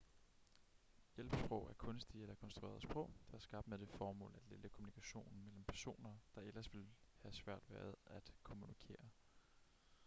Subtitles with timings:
[1.15, 5.43] hjælpesprog er kunstige eller konstruerede sprog der er skabt med det formål at lette kommunikationen
[5.43, 9.09] mellem personer der ellers ville have svært ved at kommunikere